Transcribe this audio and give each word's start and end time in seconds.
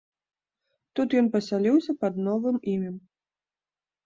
Тут 0.99 1.13
ён 1.21 1.29
пасяліўся 1.35 1.95
пад 2.05 2.13
новым 2.29 2.55
імем. 2.73 2.97